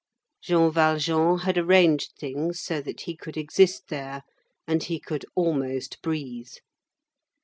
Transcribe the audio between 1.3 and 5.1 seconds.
had arranged things so that he could exist there, and he